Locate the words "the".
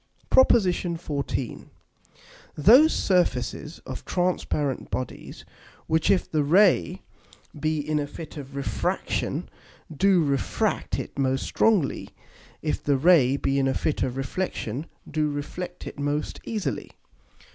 6.27-6.43, 12.83-12.97